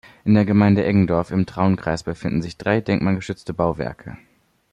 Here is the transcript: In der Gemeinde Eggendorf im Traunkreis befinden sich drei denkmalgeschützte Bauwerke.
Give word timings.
In 0.25 0.33
der 0.33 0.45
Gemeinde 0.45 0.83
Eggendorf 0.83 1.29
im 1.29 1.45
Traunkreis 1.45 2.01
befinden 2.01 2.41
sich 2.41 2.57
drei 2.57 2.81
denkmalgeschützte 2.81 3.53
Bauwerke. 3.53 4.17